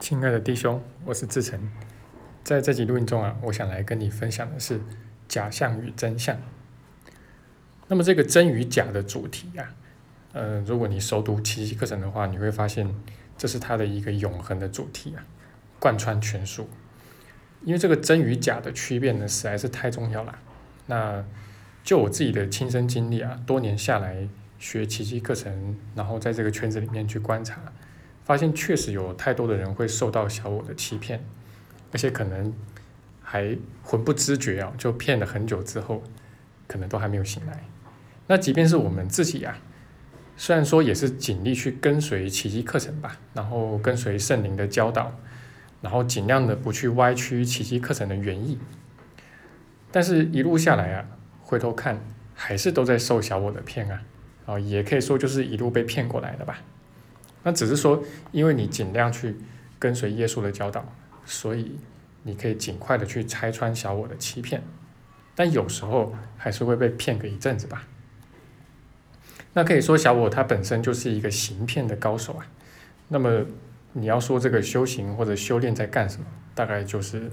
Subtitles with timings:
[0.00, 1.60] 亲爱的弟兄，我是志成。
[2.42, 4.80] 在这集录音中啊，我想来跟你分享的是
[5.28, 6.38] 假象与真相。
[7.86, 9.74] 那么这个真与假的主题啊，
[10.32, 12.90] 呃，如果你熟读奇迹课程的话，你会发现
[13.36, 15.22] 这是它的一个永恒的主题啊，
[15.78, 16.66] 贯穿全书。
[17.62, 20.38] 因为这个真与假的区别呢，实在是太重要了。
[20.86, 21.22] 那
[21.84, 24.26] 就我自己的亲身经历啊，多年下来
[24.58, 27.60] 学奇迹课程，然后在这个圈子里面去观察。
[28.24, 31.24] 发现确实有太多的人会受到小我的欺骗，
[31.92, 32.54] 而且可能
[33.22, 36.02] 还魂不知觉啊，就骗了很久之后，
[36.66, 37.64] 可能都还没有醒来。
[38.26, 39.58] 那即便是我们自己啊，
[40.36, 45.12] 虽然说也是尽力去跟随奇迹课程吧，然后跟随圣灵的教导，
[45.80, 48.58] 然后尽量的不去歪曲奇迹课程的原意，
[49.90, 51.06] 但是一路下来啊，
[51.42, 52.00] 回头看
[52.34, 54.02] 还是都在受小我的骗啊，
[54.46, 56.60] 啊，也可以说就是一路被骗过来的吧。
[57.42, 59.36] 那只是说，因为你尽量去
[59.78, 60.92] 跟随耶稣的教导，
[61.24, 61.78] 所以
[62.22, 64.62] 你可以尽快的去拆穿小我的欺骗，
[65.34, 67.86] 但有时候还是会被骗个一阵子吧。
[69.54, 72.46] 那可以说小我他本身就是一个行骗的高手啊。
[73.08, 73.44] 那么
[73.94, 77.30] 你要说这个修行或者修炼在干什么，大概就是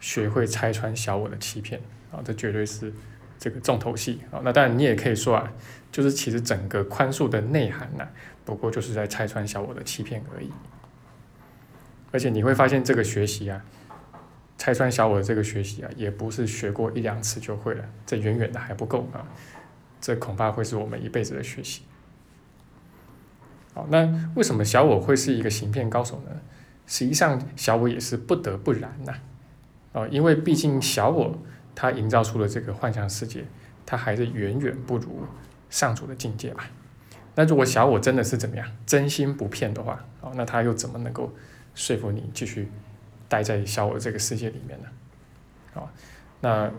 [0.00, 2.92] 学会拆穿小我的欺骗啊，这绝对是
[3.38, 4.42] 这个重头戏啊。
[4.42, 5.50] 那当然你也可以说啊，
[5.90, 8.06] 就是其实整个宽恕的内涵呢。
[8.44, 10.50] 不过就是在拆穿小我的欺骗而已，
[12.12, 13.64] 而且你会发现这个学习啊，
[14.58, 19.26] 拆穿小我的这个学习啊，也不是学过一两次就会了，这远远的还不够啊，
[20.00, 21.82] 这恐怕会是我们一辈子的学习。
[23.72, 26.40] 好，那为什么小我会是一个行骗高手呢？
[26.86, 29.14] 实际上小我也是不得不然呐，
[29.92, 31.38] 哦，因为毕竟小我
[31.74, 33.46] 他营造出了这个幻想世界，
[33.86, 35.26] 他还是远远不如
[35.70, 36.68] 上主的境界吧。
[37.36, 41.32] 那如果小我真的是怎么样，真心不骗的话，哦，那他又怎么能够
[41.74, 42.70] 说服你继续
[43.28, 44.88] 待在小我这个世界里面呢？
[45.74, 45.90] 啊，
[46.40, 46.70] 那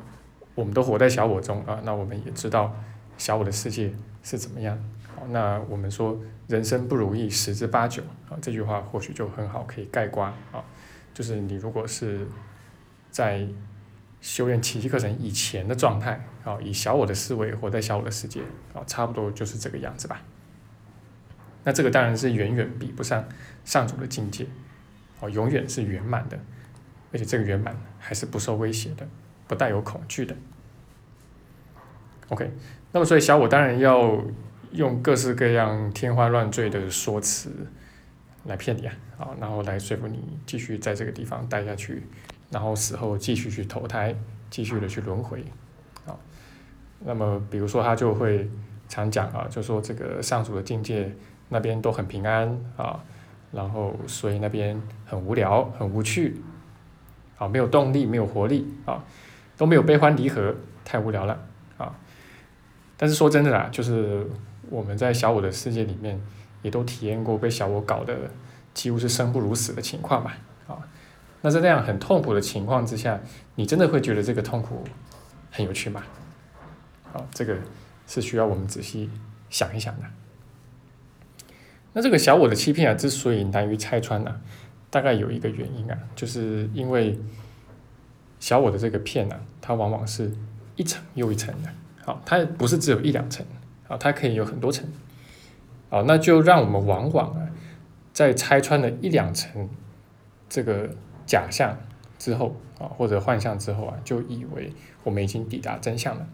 [0.54, 2.74] 我们都活在小我中啊，那我们也知道
[3.18, 3.94] 小我的世界
[4.24, 4.78] 是怎么样。
[5.14, 10.64] 好，那我们说人生不如意十之八九啊，这句话或许就很好可以盖棺啊，
[11.14, 12.26] 就是你如果是
[13.12, 13.46] 在
[14.22, 18.40] 修炼奇迹课程以前的状态，啊，以小我的思维活在小我的世界，
[18.74, 20.22] 啊，差不多就是这个样子吧。
[21.66, 23.28] 那这个当然是远远比不上
[23.64, 24.46] 上主的境界，
[25.20, 26.38] 哦，永远是圆满的，
[27.12, 29.08] 而且这个圆满还是不受威胁的，
[29.48, 30.36] 不带有恐惧的。
[32.30, 32.52] OK，
[32.92, 34.24] 那么所以小我当然要
[34.74, 37.50] 用各式各样天花乱坠的说辞
[38.44, 42.04] 来骗你啊，啊，然后来说服你继续在这个地方待下去，
[42.52, 44.16] 然后死后继续去投胎，
[44.52, 45.44] 继续的去轮回，
[46.06, 46.16] 啊，
[47.00, 48.48] 那么比如说他就会
[48.88, 51.12] 常讲啊，就说这个上主的境界。
[51.50, 53.00] 那边都很平安啊，
[53.52, 56.42] 然后所以那边很无聊、很无趣，
[57.38, 59.04] 啊，没有动力、没有活力啊，
[59.56, 61.40] 都没有悲欢离合，太无聊了
[61.78, 61.96] 啊。
[62.98, 64.26] 但是说真的啦，就是
[64.70, 66.20] 我们在小我的世界里面，
[66.62, 68.16] 也都体验过被小我搞得
[68.74, 70.32] 几乎是生不如死的情况嘛
[70.68, 70.80] 啊。
[71.42, 73.20] 那在那样很痛苦的情况之下，
[73.56, 74.84] 你真的会觉得这个痛苦
[75.52, 76.02] 很有趣吗？
[77.14, 77.56] 好，这个
[78.08, 79.10] 是需要我们仔细
[79.50, 80.06] 想一想的。
[81.98, 84.42] 那这个小我的欺骗啊，之所以难于拆穿呢，
[84.90, 87.18] 大概有一个原因啊，就是因为
[88.38, 90.30] 小我的这个骗呢，它往往是
[90.76, 91.70] 一层又一层的，
[92.04, 93.46] 好，它不是只有一两层，
[93.88, 94.86] 啊，它可以有很多层，
[95.90, 97.48] 好，那就让我们往往啊，
[98.12, 99.70] 在拆穿了一两层
[100.50, 100.90] 这个
[101.26, 101.78] 假象
[102.20, 104.74] 之后啊，或者幻象之后啊，就以为
[105.06, 106.28] 我们已经抵达真相了，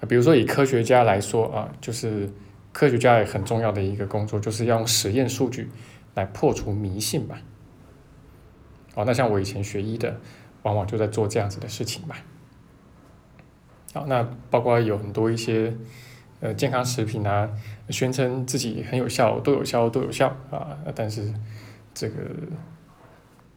[0.00, 2.30] 啊，比如说以科学家来说啊，就是。
[2.72, 5.68] 科学家也很重要的一个工作，就是要用实验数据
[6.14, 7.40] 来破除迷信吧。
[8.94, 10.20] 哦，那像我以前学医的，
[10.62, 12.16] 往往就在做这样子的事情吧。
[13.92, 15.76] 好，那包括有很多一些
[16.40, 17.50] 呃健康食品啊，
[17.88, 21.32] 宣称自己很有效，都有效，都有效啊，但是
[21.92, 22.14] 这个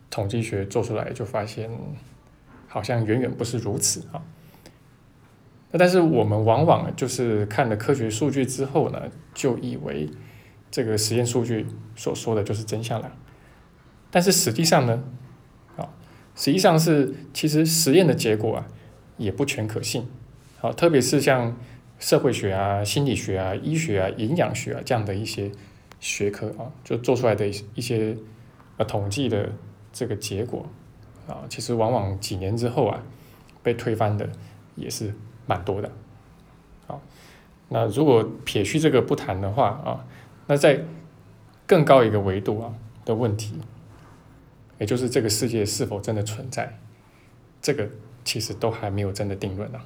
[0.10, 1.70] 统计学做出来就发现，
[2.68, 4.22] 好像远远不是如此啊。
[5.76, 9.02] 但是我们往往就是看了科学数据之后呢，
[9.34, 10.08] 就以为
[10.70, 11.66] 这个实验数据
[11.96, 13.12] 所说的就是真相了。
[14.12, 15.04] 但是实际上呢，
[15.76, 15.90] 啊，
[16.36, 18.68] 实际上是其实实验的结果啊
[19.18, 20.08] 也不全可信。
[20.60, 21.58] 好，特别是像
[21.98, 25.52] 社会学啊、心理学啊、医学啊、营养学啊这样的一些
[26.00, 28.16] 学科啊，就做出来的一些
[28.78, 29.52] 呃统计的
[29.92, 30.68] 这个结果
[31.28, 33.04] 啊，其实往往几年之后啊
[33.64, 34.30] 被推翻的
[34.76, 35.12] 也是。
[35.46, 35.92] 蛮多的，
[36.88, 37.02] 好，
[37.70, 40.06] 那如果撇去这个不谈的话啊，
[40.48, 40.82] 那在
[41.68, 42.74] 更高一个维度啊，
[43.04, 43.60] 的问题，
[44.80, 46.80] 也就是这个世界是否真的存在，
[47.62, 47.90] 这个
[48.24, 49.84] 其实都还没有真的定论啊。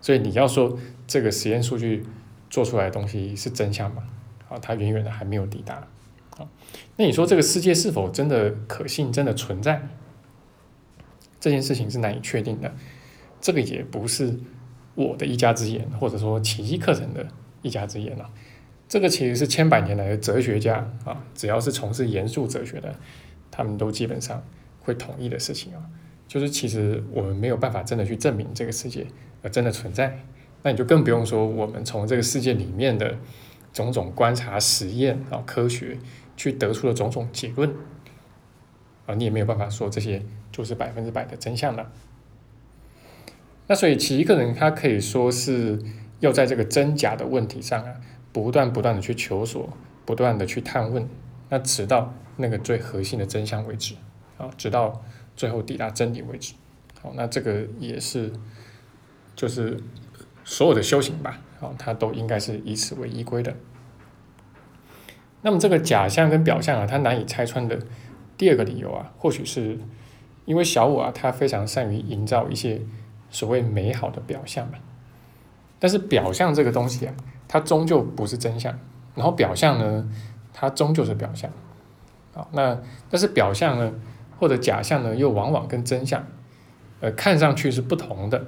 [0.00, 2.04] 所以你要说这个实验数据
[2.50, 4.04] 做出来的东西是真相吗？
[4.48, 5.74] 啊，它远远的还没有抵达。
[6.36, 6.48] 啊，
[6.96, 9.88] 那你说这个世界是否真的可信、真的存在？
[11.40, 12.74] 这件事情是难以确定的。
[13.44, 14.34] 这个也不是
[14.94, 17.28] 我的一家之言，或者说奇迹课程的
[17.60, 18.30] 一家之言了。
[18.88, 22.98] 这个其实是千百年来的哲学家啊，只要是从事严肃哲学的，
[23.50, 24.42] 他们都基本上
[24.80, 25.84] 会同意的事情啊，
[26.26, 29.06] 就是其实我们没有办法真的去证明这个世界
[29.42, 30.20] 呃真的存在，
[30.62, 33.18] 那你就更不用说我们从这个世界里面的
[33.74, 35.98] 种种观察实验啊科学
[36.34, 37.70] 去得出的种种结论
[39.04, 41.92] 啊，你也没有办法说这些就是百分之百的真相了。
[43.66, 45.78] 那所以其一个人他可以说是
[46.20, 47.94] 要在这个真假的问题上啊。
[48.34, 49.72] 不断不断的去求索，
[50.04, 51.08] 不断的去探问，
[51.50, 53.94] 那直到那个最核心的真相为止，
[54.38, 55.04] 啊，直到
[55.36, 56.54] 最后抵达真理为止，
[57.00, 58.32] 好，那这个也是，
[59.36, 59.78] 就是
[60.42, 63.54] 所有的修行吧，啊，它都应该是以此为依归的。
[65.42, 67.78] 那么这个假象跟表象啊，它难以拆穿的
[68.36, 69.78] 第二个理由啊，或许是
[70.44, 72.82] 因为小我啊，他非常善于营造一些
[73.34, 74.78] 所谓美好的表象嘛，
[75.78, 77.14] 但是表象这个东西啊。
[77.46, 78.76] 它终究不是真相，
[79.14, 80.08] 然后表象呢，
[80.52, 81.48] 它终究是表象，
[82.34, 82.76] 啊，那
[83.08, 83.92] 但是表象呢，
[84.40, 86.26] 或者假象呢，又往往跟真相，
[87.00, 88.46] 呃，看上去是不同的，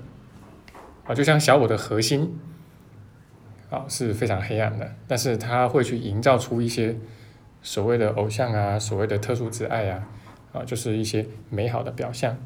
[1.07, 2.37] 啊，就像小我的核心，
[3.71, 6.97] 啊，是非常黑暗的，但是它会去营造出一些
[7.63, 10.09] 所谓的偶像啊，所谓的特殊之爱呀，
[10.53, 12.37] 啊，就是一些美好的表象，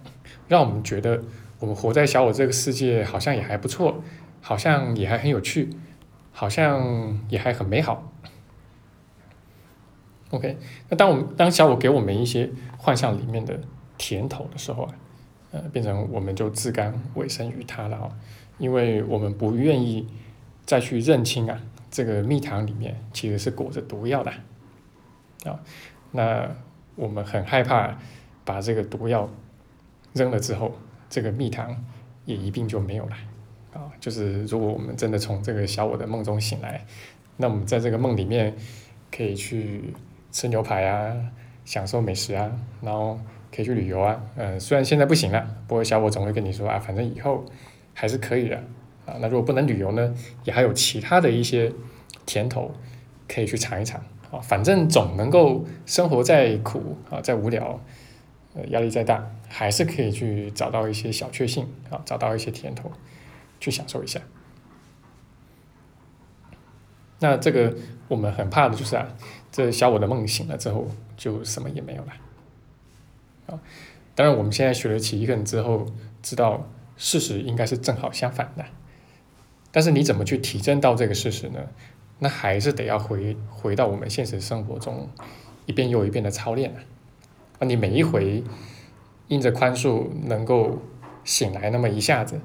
[0.48, 1.22] 让我们觉得
[1.60, 4.02] 我们活在小我这个世界好像也还不错，
[4.40, 5.70] 好像也还很有趣。
[6.32, 8.10] 好像也还很美好。
[10.30, 10.56] OK，
[10.88, 12.48] 那当我们当小我给我们一些
[12.78, 13.60] 幻象里面的
[13.98, 14.94] 甜头的时候啊，
[15.50, 18.16] 呃，变成我们就自甘委身于它了啊，
[18.58, 20.06] 因为我们不愿意
[20.64, 21.60] 再去认清啊，
[21.90, 24.30] 这个蜜糖里面其实是裹着毒药的
[25.50, 25.60] 啊，
[26.12, 26.48] 那
[26.94, 27.98] 我们很害怕
[28.44, 29.28] 把这个毒药
[30.14, 30.74] 扔了之后，
[31.10, 31.76] 这个蜜糖
[32.24, 33.16] 也一并就没有了。
[33.74, 36.82] 啊，就是如果我们真的从这个小我的梦中醒来，
[37.36, 38.54] 那我们在这个梦里面
[39.14, 39.92] 可以去
[40.32, 41.14] 吃牛排啊，
[41.64, 43.18] 享受美食啊，然后
[43.54, 44.20] 可以去旅游啊。
[44.36, 47.44] 嗯，虽然现在不行了，不过小我总会跟你说啊，反正以后
[47.92, 48.56] 还是可以的。
[49.06, 50.14] 啊，那如果不能旅游呢，
[50.44, 51.72] 也还有其他的一些
[52.26, 52.72] 甜头
[53.28, 54.00] 可以去尝一尝。
[54.30, 57.80] 啊，反正总能够生活再苦啊，再无聊，
[58.54, 62.90] 呃，压力再大，还是可以去找到一些小确幸啊，找到一些甜头。
[63.62, 64.18] 去享受一下。
[67.18, 67.76] 那这个
[68.08, 69.06] 我们很怕的就是啊，
[69.52, 72.12] 这小我的梦醒了之后，就什么也没有了。
[73.48, 73.60] 啊，
[74.14, 75.84] 当然我们现在学了起一个人之后，
[76.22, 76.66] 知道
[76.96, 78.64] 事实应该是正好相反的。
[79.70, 81.60] 但是你怎么去体证到这个事实呢？
[82.18, 85.10] 那还是得要回回到我们现实生活中，
[85.66, 86.80] 一遍又一遍的操练啊。
[87.58, 88.42] 啊，你每一回
[89.30, 90.76] 因着宽恕能够
[91.22, 92.40] 醒来那么一下子。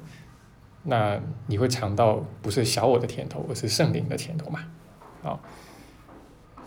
[0.83, 4.59] 那你会尝到不是小我的甜头，而是圣灵的甜头嘛？
[5.23, 5.39] 啊，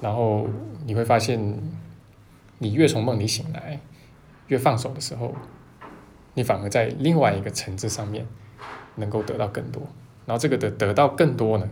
[0.00, 0.48] 然后
[0.84, 1.38] 你会发现，
[2.58, 3.78] 你越从梦里醒来，
[4.48, 5.32] 越放手的时候，
[6.34, 8.26] 你反而在另外一个层次上面
[8.96, 9.84] 能够得到更多。
[10.26, 11.70] 然后这个的得到更多呢，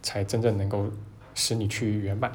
[0.00, 0.88] 才真正能够
[1.34, 2.30] 使你趋于圆满。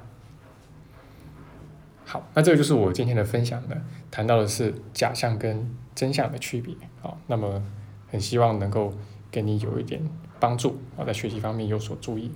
[2.14, 3.76] 好，那这个就是我今天的分享呢，
[4.12, 6.76] 谈到的是假象跟真相的区别。
[7.02, 7.64] 好，那么
[8.08, 8.94] 很希望能够。
[9.34, 10.00] 给你有一点
[10.40, 12.32] 帮助啊，在学习方面有所注意。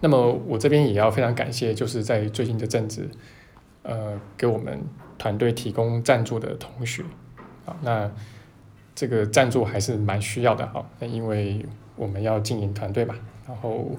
[0.00, 3.08] 那么我这边也要非常感谢，就是在最近这阵子，
[3.84, 4.82] 呃，给我们
[5.16, 7.04] 团队提供赞助的同学
[7.64, 8.10] 啊，那
[8.92, 11.64] 这个赞助还是蛮需要的哈，那因为
[11.94, 13.14] 我们要经营团队嘛，
[13.46, 13.96] 然后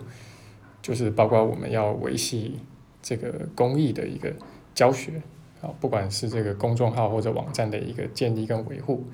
[0.81, 2.59] 就是包括我们要维系
[3.07, 4.33] 这个公益的一个
[4.73, 5.21] 教学
[5.61, 9.05] 啊，不管是这个公众号或者网站的一个建立跟维护，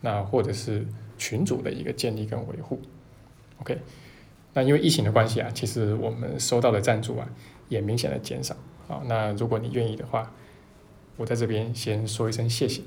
[0.00, 0.86] 那或者是。
[1.18, 2.80] 群组的一个建立跟维护
[3.60, 3.78] ，OK，
[4.54, 7.28] 那因为疫情的关系啊，其实我们收到的赞助啊
[7.68, 8.56] 也明显的减少
[8.88, 9.00] 啊。
[9.06, 10.32] 那如果你愿意的话，
[11.16, 12.82] 我在这边先说一声谢谢。